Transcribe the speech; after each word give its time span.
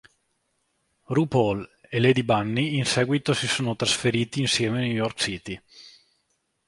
RuPaul 1.09 1.69
e 1.87 1.99
Lady 1.99 2.23
Bunny 2.23 2.75
in 2.79 2.85
seguito 2.85 3.35
si 3.35 3.47
sono 3.47 3.75
trasferiti 3.75 4.39
insieme 4.39 4.79
a 4.79 4.81
New 4.81 4.95
York 4.95 5.21
City. 5.21 5.61